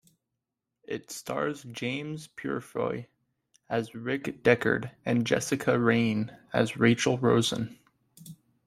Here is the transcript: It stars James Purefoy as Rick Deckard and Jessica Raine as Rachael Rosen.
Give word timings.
It 0.85 1.11
stars 1.11 1.61
James 1.61 2.25
Purefoy 2.25 3.05
as 3.69 3.93
Rick 3.93 4.41
Deckard 4.41 4.89
and 5.05 5.27
Jessica 5.27 5.79
Raine 5.79 6.35
as 6.51 6.75
Rachael 6.75 7.19
Rosen. 7.19 7.77